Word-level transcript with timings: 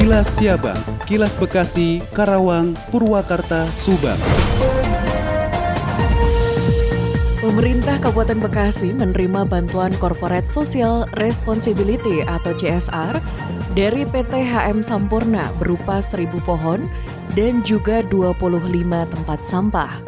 Kilas 0.00 0.40
Siabang, 0.40 0.80
Kilas 1.04 1.36
Bekasi, 1.36 2.00
Karawang, 2.16 2.72
Purwakarta, 2.88 3.68
Subang. 3.68 4.16
Pemerintah 7.44 8.00
Kabupaten 8.00 8.40
Bekasi 8.40 8.96
menerima 8.96 9.44
bantuan 9.44 9.92
Corporate 10.00 10.48
Social 10.48 11.04
Responsibility 11.20 12.24
atau 12.24 12.56
CSR 12.56 13.20
dari 13.76 14.08
PT 14.08 14.40
HM 14.40 14.80
Sampurna 14.80 15.52
berupa 15.60 16.00
1000 16.00 16.32
pohon 16.48 16.88
dan 17.36 17.60
juga 17.60 18.00
25 18.08 18.72
tempat 19.04 19.40
sampah. 19.44 20.00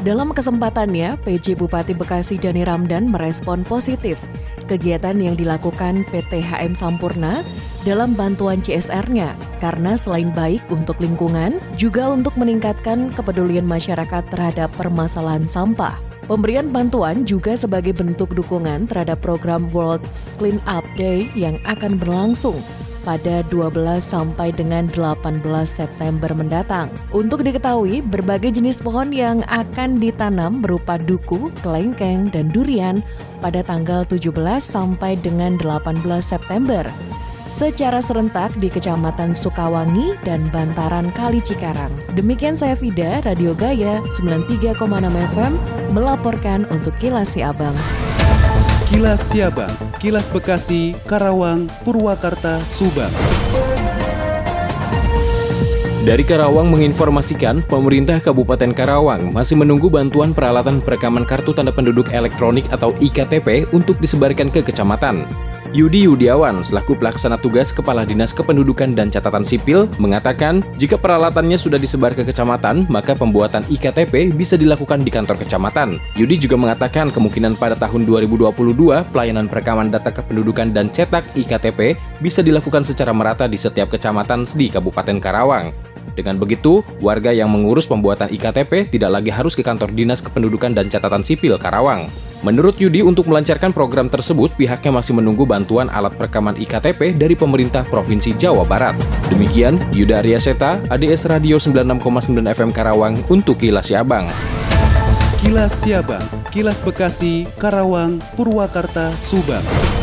Dalam 0.00 0.32
kesempatannya, 0.32 1.20
PJ 1.28 1.60
Bupati 1.60 1.92
Bekasi 1.92 2.40
Dani 2.40 2.64
Ramdan 2.64 3.12
merespon 3.12 3.68
positif 3.68 4.16
kegiatan 4.64 5.18
yang 5.20 5.36
dilakukan 5.36 6.08
PT 6.08 6.40
HM 6.40 6.72
Sampurna 6.72 7.44
dalam 7.82 8.12
bantuan 8.12 8.60
CSR-nya 8.60 9.32
karena 9.58 9.96
selain 9.96 10.28
baik 10.36 10.60
untuk 10.68 11.00
lingkungan, 11.00 11.56
juga 11.80 12.12
untuk 12.12 12.36
meningkatkan 12.36 13.08
kepedulian 13.16 13.64
masyarakat 13.64 14.24
terhadap 14.28 14.68
permasalahan 14.76 15.48
sampah. 15.48 15.96
Pemberian 16.28 16.70
bantuan 16.70 17.26
juga 17.26 17.58
sebagai 17.58 17.90
bentuk 17.90 18.30
dukungan 18.38 18.86
terhadap 18.86 19.18
program 19.18 19.66
World 19.74 20.04
Clean 20.38 20.62
Up 20.68 20.86
Day 20.94 21.26
yang 21.34 21.58
akan 21.66 21.98
berlangsung 21.98 22.62
pada 23.02 23.42
12 23.48 23.74
sampai 23.98 24.52
dengan 24.52 24.86
18 24.92 25.42
September 25.64 26.30
mendatang. 26.36 26.92
Untuk 27.10 27.42
diketahui, 27.42 28.04
berbagai 28.04 28.60
jenis 28.60 28.78
pohon 28.78 29.10
yang 29.10 29.40
akan 29.48 29.98
ditanam 29.98 30.60
berupa 30.60 31.00
duku, 31.00 31.48
kelengkeng, 31.64 32.28
dan 32.30 32.52
durian 32.52 33.00
pada 33.40 33.64
tanggal 33.64 34.04
17 34.04 34.30
sampai 34.60 35.16
dengan 35.16 35.56
18 35.58 35.98
September 36.20 36.84
secara 37.50 37.98
serentak 37.98 38.54
di 38.62 38.70
Kecamatan 38.70 39.34
Sukawangi 39.34 40.14
dan 40.22 40.46
Bantaran 40.54 41.10
Kali 41.10 41.42
Cikarang. 41.42 41.90
Demikian 42.14 42.54
saya 42.54 42.78
Fida, 42.78 43.18
Radio 43.26 43.52
Gaya 43.58 43.98
93,6 44.14 44.78
FM 45.34 45.52
melaporkan 45.90 46.64
untuk 46.70 46.94
Kilas 47.02 47.34
Siabang. 47.34 47.74
Kilas 48.86 49.22
Siabang, 49.22 49.74
Kilas 49.98 50.30
Bekasi, 50.30 50.94
Karawang, 51.06 51.66
Purwakarta, 51.82 52.62
Subang. 52.64 53.12
Dari 56.00 56.24
Karawang 56.24 56.72
menginformasikan, 56.72 57.60
pemerintah 57.68 58.24
Kabupaten 58.24 58.72
Karawang 58.72 59.36
masih 59.36 59.60
menunggu 59.60 59.92
bantuan 59.92 60.32
peralatan 60.32 60.80
perekaman 60.80 61.28
kartu 61.28 61.52
tanda 61.52 61.76
penduduk 61.76 62.08
elektronik 62.16 62.64
atau 62.72 62.96
IKTP 63.04 63.68
untuk 63.76 64.00
disebarkan 64.00 64.48
ke 64.48 64.64
kecamatan. 64.64 65.28
Yudi 65.70 66.02
Yudiawan, 66.02 66.66
selaku 66.66 66.98
pelaksana 66.98 67.38
tugas 67.38 67.70
Kepala 67.70 68.02
Dinas 68.02 68.34
Kependudukan 68.34 68.90
dan 68.90 69.06
Catatan 69.06 69.46
Sipil, 69.46 69.86
mengatakan 70.02 70.66
jika 70.74 70.98
peralatannya 70.98 71.54
sudah 71.54 71.78
disebar 71.78 72.10
ke 72.10 72.26
kecamatan, 72.26 72.90
maka 72.90 73.14
pembuatan 73.14 73.62
IKTP 73.70 74.34
bisa 74.34 74.58
dilakukan 74.58 75.06
di 75.06 75.14
kantor 75.14 75.38
kecamatan. 75.38 76.02
Yudi 76.18 76.42
juga 76.42 76.58
mengatakan 76.58 77.14
kemungkinan 77.14 77.54
pada 77.54 77.78
tahun 77.78 78.02
2022, 78.02 79.14
pelayanan 79.14 79.46
perekaman 79.46 79.94
data 79.94 80.10
kependudukan 80.10 80.74
dan 80.74 80.90
cetak 80.90 81.38
IKTP 81.38 81.94
bisa 82.18 82.42
dilakukan 82.42 82.82
secara 82.82 83.14
merata 83.14 83.46
di 83.46 83.54
setiap 83.54 83.94
kecamatan 83.94 84.42
di 84.50 84.66
Kabupaten 84.74 85.22
Karawang. 85.22 85.70
Dengan 86.14 86.36
begitu, 86.36 86.82
warga 86.98 87.30
yang 87.30 87.50
mengurus 87.50 87.86
pembuatan 87.86 88.30
IKTP 88.30 88.90
tidak 88.90 89.10
lagi 89.10 89.30
harus 89.30 89.54
ke 89.54 89.62
kantor 89.62 89.94
Dinas 89.94 90.20
Kependudukan 90.20 90.74
dan 90.74 90.90
Catatan 90.90 91.22
Sipil 91.22 91.54
Karawang. 91.56 92.10
Menurut 92.40 92.80
Yudi, 92.80 93.04
untuk 93.04 93.28
melancarkan 93.28 93.68
program 93.68 94.08
tersebut, 94.08 94.56
pihaknya 94.56 94.96
masih 94.96 95.12
menunggu 95.12 95.44
bantuan 95.44 95.92
alat 95.92 96.16
perekaman 96.16 96.56
IKTP 96.56 97.12
dari 97.12 97.36
pemerintah 97.36 97.84
Provinsi 97.84 98.32
Jawa 98.32 98.64
Barat. 98.64 98.96
Demikian, 99.28 99.76
Yuda 99.92 100.24
Arya 100.24 100.40
Seta, 100.40 100.80
ADS 100.88 101.28
Radio 101.28 101.60
96,9 101.60 102.32
FM 102.40 102.70
Karawang 102.72 103.20
untuk 103.28 103.60
Kilas 103.60 103.92
Siabang. 103.92 104.24
Kilas 105.44 105.72
Siabang, 105.84 106.24
Kilas 106.48 106.80
Bekasi, 106.80 107.44
Karawang, 107.60 108.20
Purwakarta, 108.36 109.12
Subang. 109.20 109.99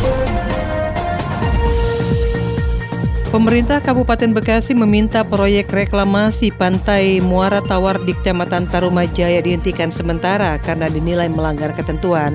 Pemerintah 3.38 3.78
Kabupaten 3.78 4.34
Bekasi 4.34 4.74
meminta 4.74 5.22
proyek 5.22 5.70
reklamasi 5.70 6.50
Pantai 6.50 7.22
Muara 7.22 7.62
Tawar 7.62 8.02
di 8.02 8.10
Kecamatan 8.10 8.66
Tarumajaya 8.66 9.38
dihentikan 9.38 9.94
sementara 9.94 10.58
karena 10.58 10.90
dinilai 10.90 11.30
melanggar 11.30 11.70
ketentuan. 11.70 12.34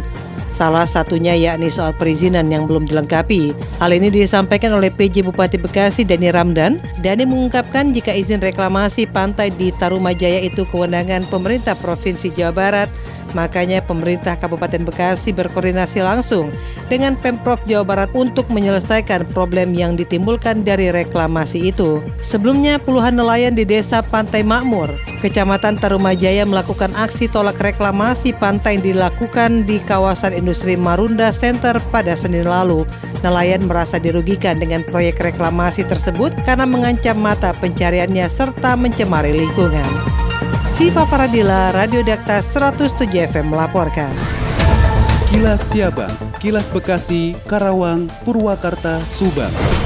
Salah 0.55 0.87
satunya 0.87 1.35
yakni 1.35 1.67
soal 1.67 1.91
perizinan 1.91 2.47
yang 2.47 2.71
belum 2.71 2.87
dilengkapi. 2.87 3.51
Hal 3.83 3.91
ini 3.91 4.15
disampaikan 4.15 4.71
oleh 4.71 4.95
PJ 4.95 5.27
Bupati 5.27 5.59
Bekasi 5.59 6.07
Dani 6.07 6.31
Ramdan. 6.31 6.79
Dani 7.03 7.27
mengungkapkan 7.27 7.91
jika 7.91 8.15
izin 8.15 8.39
reklamasi 8.39 9.03
pantai 9.03 9.51
di 9.51 9.75
Tarumajaya 9.75 10.39
itu 10.39 10.63
kewenangan 10.63 11.27
pemerintah 11.27 11.75
Provinsi 11.75 12.31
Jawa 12.31 12.55
Barat 12.55 12.87
Makanya 13.33 13.81
pemerintah 13.81 14.37
Kabupaten 14.37 14.85
Bekasi 14.85 15.33
berkoordinasi 15.33 16.05
langsung 16.05 16.53
dengan 16.87 17.17
Pemprov 17.17 17.57
Jawa 17.65 17.83
Barat 17.83 18.09
untuk 18.13 18.45
menyelesaikan 18.53 19.25
problem 19.33 19.73
yang 19.73 19.97
ditimbulkan 19.97 20.61
dari 20.61 20.92
reklamasi 20.93 21.73
itu. 21.73 22.05
Sebelumnya 22.21 22.77
puluhan 22.77 23.17
nelayan 23.17 23.57
di 23.57 23.65
Desa 23.65 24.05
Pantai 24.05 24.45
Makmur, 24.45 24.93
Kecamatan 25.23 25.79
Tarumajaya 25.79 26.43
melakukan 26.43 26.91
aksi 26.99 27.31
tolak 27.31 27.55
reklamasi 27.63 28.35
pantai 28.35 28.75
yang 28.75 28.83
dilakukan 28.83 29.63
di 29.63 29.79
kawasan 29.79 30.35
industri 30.35 30.75
Marunda 30.75 31.31
Center 31.31 31.79
pada 31.93 32.17
Senin 32.17 32.43
lalu. 32.43 32.83
Nelayan 33.23 33.63
merasa 33.63 34.01
dirugikan 34.01 34.59
dengan 34.59 34.83
proyek 34.83 35.23
reklamasi 35.23 35.87
tersebut 35.87 36.35
karena 36.43 36.67
mengancam 36.67 37.15
mata 37.15 37.55
pencariannya 37.55 38.27
serta 38.27 38.75
mencemari 38.75 39.31
lingkungan. 39.31 39.87
Siva 40.67 41.07
Paradila, 41.07 41.71
Radio 41.71 42.03
Dakta 42.03 42.43
107 42.43 43.07
FM 43.31 43.53
melaporkan. 43.53 44.11
Kilas 45.31 45.71
Siabang, 45.71 46.11
Kilas 46.43 46.67
Bekasi, 46.67 47.39
Karawang, 47.47 48.11
Purwakarta, 48.27 48.99
Subang. 49.07 49.82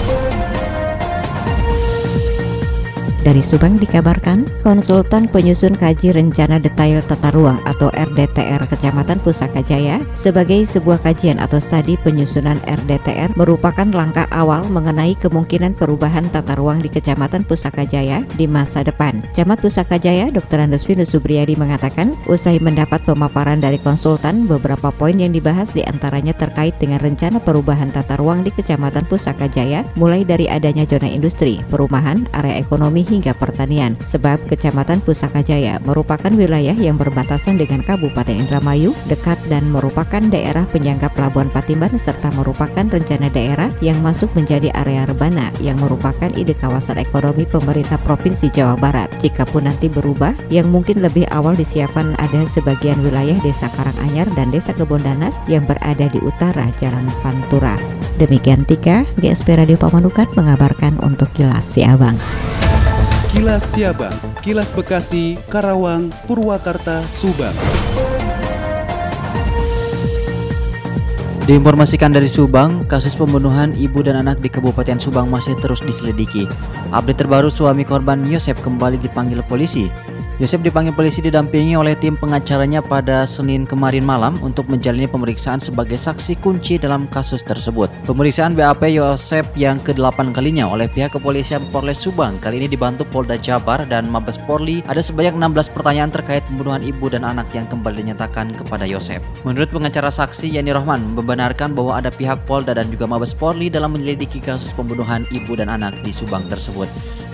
Dari 3.28 3.44
Subang 3.44 3.76
dikabarkan, 3.76 4.48
konsultan 4.64 5.28
penyusun 5.28 5.76
kaji 5.76 6.16
rencana 6.16 6.64
detail 6.64 7.04
tata 7.04 7.28
ruang 7.36 7.60
atau 7.68 7.92
RDTR 7.92 8.64
Kecamatan 8.72 9.20
Pusaka 9.20 9.60
Jaya 9.60 10.00
sebagai 10.16 10.64
sebuah 10.64 11.04
kajian 11.04 11.36
atau 11.36 11.60
studi 11.60 12.00
penyusunan 12.00 12.56
RDTR 12.64 13.36
merupakan 13.36 13.84
langkah 13.92 14.32
awal 14.32 14.64
mengenai 14.72 15.12
kemungkinan 15.20 15.76
perubahan 15.76 16.24
tata 16.32 16.56
ruang 16.56 16.80
di 16.80 16.88
Kecamatan 16.88 17.44
Pusaka 17.44 17.84
Jaya 17.84 18.24
di 18.40 18.48
masa 18.48 18.80
depan. 18.88 19.20
Camat 19.36 19.60
Pusaka 19.60 20.00
Jaya, 20.00 20.32
Dr. 20.32 20.64
Andes 20.64 20.88
Vinus 20.88 21.12
Subriyadi 21.12 21.60
mengatakan, 21.60 22.16
usai 22.32 22.64
mendapat 22.64 23.04
pemaparan 23.04 23.60
dari 23.60 23.76
konsultan, 23.76 24.48
beberapa 24.48 24.88
poin 24.96 25.20
yang 25.20 25.36
dibahas 25.36 25.76
di 25.76 25.84
antaranya 25.84 26.32
terkait 26.32 26.80
dengan 26.80 27.04
rencana 27.04 27.44
perubahan 27.44 27.92
tata 27.92 28.16
ruang 28.16 28.48
di 28.48 28.56
Kecamatan 28.56 29.04
Pusaka 29.04 29.52
Jaya, 29.52 29.84
mulai 30.00 30.24
dari 30.24 30.48
adanya 30.48 30.88
zona 30.88 31.12
industri, 31.12 31.60
perumahan, 31.68 32.24
area 32.32 32.56
ekonomi 32.56 33.17
hingga 33.18 33.34
pertanian. 33.34 33.98
Sebab 34.06 34.46
Kecamatan 34.46 35.02
Pusaka 35.02 35.42
Jaya 35.42 35.82
merupakan 35.82 36.30
wilayah 36.30 36.78
yang 36.78 37.02
berbatasan 37.02 37.58
dengan 37.58 37.82
Kabupaten 37.82 38.38
Indramayu, 38.38 38.94
dekat 39.10 39.42
dan 39.50 39.74
merupakan 39.74 40.22
daerah 40.22 40.70
penyangga 40.70 41.10
Pelabuhan 41.10 41.50
Patimban 41.50 41.98
serta 41.98 42.30
merupakan 42.38 42.86
rencana 42.86 43.34
daerah 43.34 43.74
yang 43.82 43.98
masuk 44.06 44.30
menjadi 44.38 44.70
area 44.78 45.10
rebana 45.10 45.50
yang 45.58 45.82
merupakan 45.82 46.30
ide 46.38 46.54
kawasan 46.54 47.02
ekonomi 47.02 47.50
pemerintah 47.50 47.98
Provinsi 48.06 48.54
Jawa 48.54 48.78
Barat. 48.78 49.10
Jika 49.18 49.50
pun 49.50 49.66
nanti 49.66 49.90
berubah, 49.90 50.38
yang 50.54 50.70
mungkin 50.70 51.02
lebih 51.02 51.26
awal 51.34 51.58
disiapkan 51.58 52.14
ada 52.22 52.46
sebagian 52.46 53.02
wilayah 53.02 53.36
Desa 53.42 53.72
Karanganyar 53.74 54.30
dan 54.38 54.54
Desa 54.54 54.76
Kebondanas 54.78 55.42
yang 55.50 55.66
berada 55.66 56.06
di 56.12 56.22
utara 56.22 56.70
Jalan 56.78 57.10
Pantura. 57.26 57.80
Demikian 58.18 58.66
Tika, 58.66 59.06
GSP 59.22 59.62
Radio 59.62 59.78
Pamanukan 59.78 60.26
mengabarkan 60.34 60.98
untuk 61.06 61.30
Kilas 61.38 61.66
Siabang. 61.70 62.18
Kilas 63.38 63.70
Siabang, 63.70 64.18
Kilas 64.42 64.74
Bekasi, 64.74 65.38
Karawang, 65.46 66.10
Purwakarta, 66.26 67.06
Subang. 67.06 67.54
Diinformasikan 71.46 72.18
dari 72.18 72.26
Subang, 72.26 72.82
kasus 72.90 73.14
pembunuhan 73.14 73.78
ibu 73.78 74.02
dan 74.02 74.26
anak 74.26 74.42
di 74.42 74.50
Kabupaten 74.50 74.98
Subang 74.98 75.30
masih 75.30 75.54
terus 75.62 75.86
diselidiki. 75.86 76.50
Update 76.90 77.22
terbaru 77.22 77.54
suami 77.54 77.86
korban 77.86 78.26
Yosep 78.26 78.58
kembali 78.66 78.98
dipanggil 78.98 79.46
polisi. 79.46 79.86
Yosep 80.38 80.70
dipanggil 80.70 80.94
polisi 80.94 81.18
didampingi 81.18 81.74
oleh 81.74 81.98
tim 81.98 82.14
pengacaranya 82.14 82.78
pada 82.86 83.26
Senin 83.26 83.66
kemarin 83.66 84.06
malam 84.06 84.38
untuk 84.46 84.70
menjalani 84.70 85.10
pemeriksaan 85.10 85.58
sebagai 85.58 85.98
saksi 85.98 86.38
kunci 86.46 86.78
dalam 86.78 87.10
kasus 87.10 87.42
tersebut. 87.42 87.90
Pemeriksaan 88.06 88.54
BAP 88.54 88.86
Yosep 88.86 89.58
yang 89.58 89.82
ke-8 89.82 90.38
kalinya 90.38 90.70
oleh 90.70 90.86
pihak 90.86 91.18
kepolisian 91.18 91.66
Polres 91.74 92.06
Subang 92.06 92.38
kali 92.38 92.62
ini 92.62 92.70
dibantu 92.70 93.02
Polda 93.10 93.34
Jabar 93.34 93.82
dan 93.90 94.14
Mabes 94.14 94.38
Polri 94.38 94.86
ada 94.86 95.02
sebanyak 95.02 95.34
16 95.34 95.74
pertanyaan 95.74 96.14
terkait 96.14 96.46
pembunuhan 96.46 96.86
ibu 96.86 97.10
dan 97.10 97.26
anak 97.26 97.50
yang 97.58 97.66
kembali 97.66 98.06
dinyatakan 98.06 98.54
kepada 98.54 98.86
Yosep. 98.86 99.26
Menurut 99.42 99.74
pengacara 99.74 100.14
saksi 100.14 100.54
Yani 100.54 100.70
Rohman 100.70 101.18
membenarkan 101.18 101.74
bahwa 101.74 101.98
ada 101.98 102.14
pihak 102.14 102.46
Polda 102.46 102.78
dan 102.78 102.94
juga 102.94 103.10
Mabes 103.10 103.34
Polri 103.34 103.74
dalam 103.74 103.98
menyelidiki 103.98 104.38
kasus 104.38 104.70
pembunuhan 104.70 105.26
ibu 105.34 105.58
dan 105.58 105.74
anak 105.74 105.98
di 106.06 106.14
Subang 106.14 106.46
tersebut. 106.46 106.86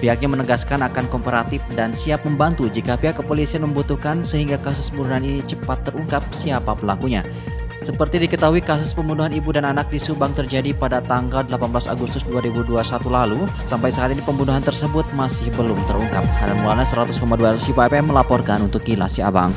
Pihaknya 0.04 0.28
menegaskan 0.36 0.84
akan 0.84 1.08
kooperatif 1.08 1.64
dan 1.80 1.96
siap 1.96 2.28
membantu 2.28 2.68
jika 2.68 3.00
pihak 3.00 3.24
kepolisian 3.24 3.64
membutuhkan 3.64 4.20
sehingga 4.28 4.60
kasus 4.60 4.92
pembunuhan 4.92 5.24
ini 5.24 5.40
cepat 5.48 5.88
terungkap 5.88 6.28
siapa 6.36 6.76
pelakunya. 6.76 7.24
Seperti 7.80 8.20
diketahui 8.28 8.60
kasus 8.60 8.92
pembunuhan 8.92 9.32
ibu 9.32 9.56
dan 9.56 9.64
anak 9.64 9.88
di 9.88 10.04
Subang 10.04 10.36
terjadi 10.36 10.76
pada 10.76 11.00
tanggal 11.00 11.48
18 11.48 11.88
Agustus 11.88 12.28
2021 12.28 12.84
lalu. 13.08 13.48
Sampai 13.64 13.96
saat 13.96 14.12
ini 14.12 14.20
pembunuhan 14.20 14.60
tersebut 14.60 15.08
masih 15.16 15.48
belum 15.56 15.80
terungkap. 15.88 16.28
Haran 16.36 16.60
Mulana 16.60 16.84
100,2 16.84 17.16
LC 17.40 17.72
FM 17.72 18.12
melaporkan 18.12 18.60
untuk 18.68 18.84
Kilas 18.84 19.16
Si 19.16 19.24
Abang. 19.24 19.56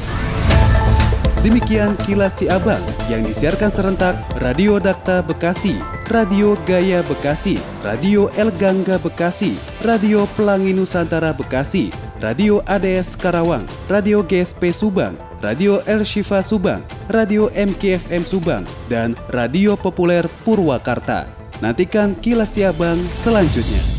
Demikian 1.47 1.95
kilas 2.03 2.43
si 2.43 2.51
Abang 2.51 2.83
yang 3.07 3.23
disiarkan 3.23 3.71
serentak 3.71 4.19
Radio 4.43 4.83
Dakta 4.83 5.23
Bekasi, 5.23 5.79
Radio 6.07 6.55
Gaya 6.63 7.03
Bekasi, 7.03 7.59
Radio 7.83 8.31
El 8.39 8.55
Gangga 8.55 8.95
Bekasi, 8.95 9.59
Radio 9.83 10.31
Pelangi 10.39 10.71
Nusantara 10.71 11.35
Bekasi, 11.35 11.91
Radio 12.23 12.63
ADS 12.63 13.19
Karawang, 13.19 13.67
Radio 13.91 14.23
GSP 14.23 14.71
Subang, 14.71 15.19
Radio 15.43 15.83
El 15.83 16.07
Shifa 16.07 16.47
Subang, 16.47 16.87
Radio 17.11 17.51
MKFM 17.51 18.23
Subang, 18.23 18.63
dan 18.87 19.19
Radio 19.35 19.75
Populer 19.75 20.31
Purwakarta. 20.47 21.27
Nantikan 21.59 22.15
kilas 22.15 22.55
si 22.55 22.63
Abang 22.63 23.03
selanjutnya. 23.19 23.96